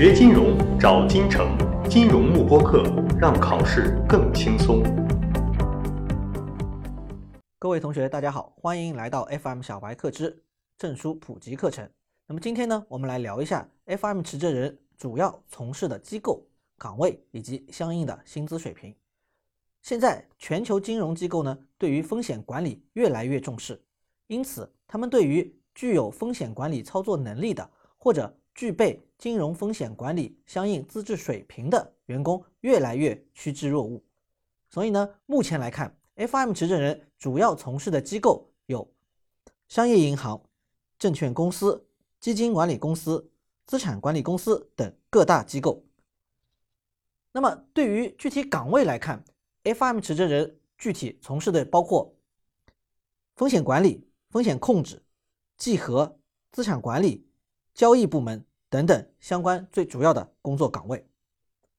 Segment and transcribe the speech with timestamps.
[0.00, 1.54] 学金融找金城，
[1.86, 2.84] 金融慕播课，
[3.20, 4.82] 让考试更轻松。
[7.58, 10.42] 各位同学，大家好，欢迎来到 FM 小白课之
[10.78, 11.86] 证书普及课程。
[12.26, 16.42] 那么今天呢，我们来聊一下 FM 持证人主要从事的机构、
[16.78, 18.94] 岗位以及相应的薪资水平。
[19.82, 23.78] 现在全球金融机构呢，对于风险管理越来越重视，
[24.28, 34.00] 因此他们对于具有风险管理操作能力的或者具备金融风险管理相应资质水平的员工越来越趋之若鹜，
[34.70, 38.90] 所以呢，目前来看，FM 持证人主要从事的机构有
[39.68, 40.42] 商业银行、
[40.98, 41.86] 证券公司、
[42.18, 43.30] 基金管理公司、
[43.66, 45.84] 资产管理公司等各大机构。
[47.30, 49.22] 那么，对于具体岗位来看
[49.64, 52.16] ，FM 持证人具体从事的包括
[53.36, 55.02] 风险管理、风险控制、
[55.58, 56.18] 计核、
[56.52, 57.26] 资产管理。
[57.72, 61.04] 交易部门等等相关最主要的工作岗位。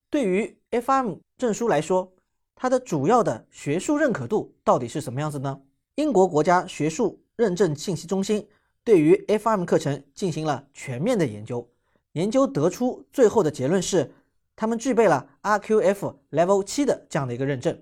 [0.10, 2.12] 对于 FM 证书来说，
[2.54, 5.62] 它的主要的学术认可度到底是什么样子呢？
[5.96, 8.46] 英国国家学术认证信息中心
[8.84, 11.66] 对于 FM 课程进行了全面的研究，
[12.12, 14.14] 研究得出最后的结论是，
[14.56, 17.82] 他们具备了 RQF Level 七的这样的一个认证。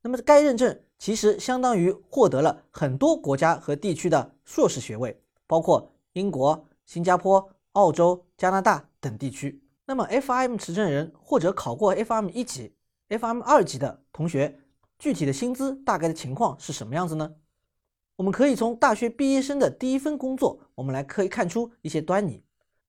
[0.00, 6.64] 那么该认证其实相当于获得了很多国家和地区的硕士学位，包括英国。
[6.86, 12.72] 新加坡、澳洲、加拿大等地区，那么 FIM 持证人或者考过 FIM 一级、
[13.08, 14.60] FIM 二级的同学，
[14.98, 17.34] 具体的薪资大概的情况是什么样子呢？
[18.16, 22.44] 我们可以从大学毕业生的第一份工作，我们来可以看出一些端倪。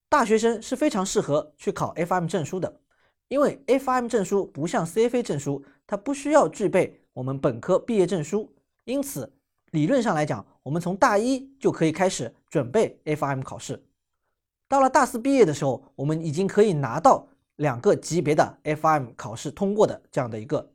[0.08, 2.80] 大学生是非常适合去考 FM 证书的，
[3.28, 9.34] 因为 FM 证书不像 CFA 证书，它不需要具备我们本科毕业证书，因此
[9.72, 13.84] 理论上来讲，我们从大一就可以开始准备 FM 考试。
[14.68, 17.28] 到了大四毕业的时候，我们已经可以拿到
[17.58, 20.68] 两个级别的 FM 考试通过的这样的一个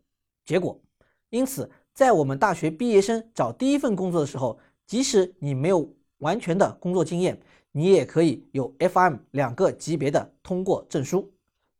[0.45, 0.81] 结果。
[1.29, 7.39] 因此，在我们大学毕业生找第一份工作的时候，即使你没有完全的工作经验，
[7.73, 11.29] 你也可以有 FM 两个级别的通过证书。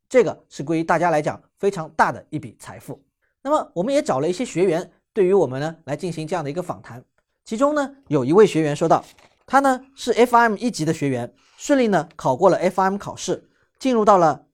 [0.09, 3.01] 这个是对于大家来讲非常大的一笔财富。
[3.41, 7.03] 那么，我们也找了一些学员，对于我们呢来进行这样的一个访谈。
[7.45, 9.03] 其中呢，有一位学员说道。
[9.51, 14.45] 他呢是 FM 一级的学员，顺利呢考过了 FM 考试，进入到了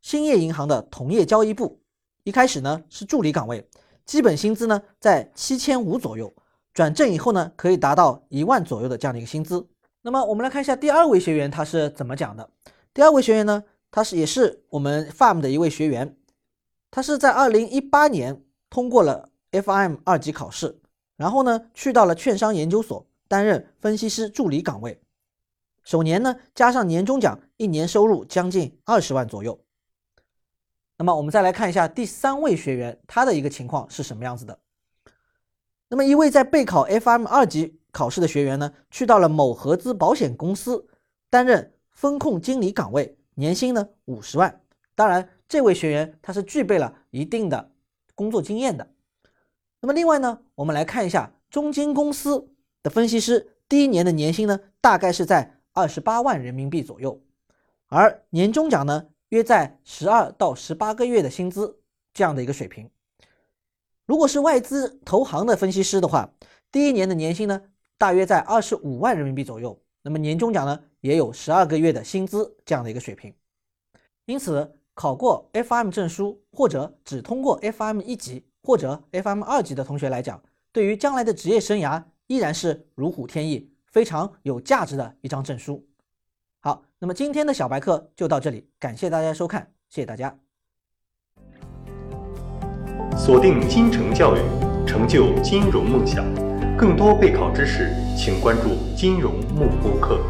[0.00, 1.82] 兴业银行的同业交易部。
[2.24, 3.68] 一开始呢是助理岗位，
[4.06, 6.32] 基本薪资呢在七千五左右，
[6.72, 9.68] 转正以后呢可以达到一万左右的这样的一个薪资。
[10.00, 12.48] 那么我们来看一下第二位学员他是怎么讲的。
[12.94, 16.16] 第二位学员呢，他是也是我们 FAM 的一位学员，
[16.90, 20.80] 他是在二零一八年通过了 FM 二级考试，
[21.16, 23.06] 然后呢去到了券商研究所。
[23.28, 24.98] 担任分析师助理岗位，
[25.84, 29.62] 首年呢加上年终奖，一年收入将近二十万左右。
[30.96, 34.58] 那么我们再来看一下第三位学员，他的一个情况是什么样子的？
[35.88, 40.86] 那么一位在备考 FM 二级考试的学员呢，去到了某合资保险公司
[41.28, 44.62] 担任风控经理岗位，年薪呢五十万。
[44.94, 47.70] 当然，这位学员他是具备了一定的
[48.14, 48.90] 工作经验的。
[49.80, 52.54] 那么另外呢，我们来看一下中金公司。
[52.82, 57.20] 的分析师第一年的年薪呢，大概是在二十八万人民币左右，
[57.88, 61.80] 而年终奖呢，约在十二到十八个月的薪资
[62.14, 62.90] 这样的一个水平。
[64.06, 66.30] 如果是外资投行的分析师的话，
[66.72, 67.60] 第一年的年薪呢，
[67.98, 73.34] 大约在二十五万人民币左右，那么年终奖呢，也有十二个月的薪资这样的一个水平。
[74.24, 82.02] 因此，考过 FM 证书或者只通过 FM 一级或者 FM 二级的同学来讲，对于将来的职业生涯。
[82.28, 85.84] 依然是如虎添翼、非常有价值的一张证书。
[86.60, 90.38] 好，那么今天的小白课就到这里，感谢大家收看，谢谢大家。
[93.16, 94.40] 锁定金城教育，
[94.86, 96.24] 成就金融梦想。
[96.76, 100.20] 更多备考知识，请关注金融慕播课。